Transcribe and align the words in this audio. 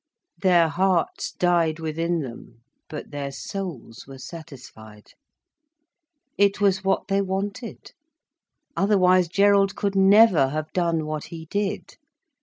Their 0.41 0.67
hearts 0.67 1.31
died 1.31 1.77
within 1.79 2.21
them, 2.21 2.63
but 2.89 3.11
their 3.11 3.31
souls 3.31 4.07
were 4.07 4.17
satisfied. 4.17 5.13
It 6.39 6.59
was 6.59 6.83
what 6.83 7.07
they 7.07 7.21
wanted. 7.21 7.91
Otherwise 8.75 9.27
Gerald 9.27 9.75
could 9.75 9.95
never 9.95 10.47
have 10.49 10.73
done 10.73 11.05
what 11.05 11.25
he 11.25 11.45
did. 11.51 11.97